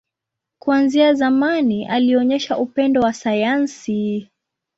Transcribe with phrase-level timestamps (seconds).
[0.59, 4.29] Kuanzia zamani, alionyesha upendo wa sayansi.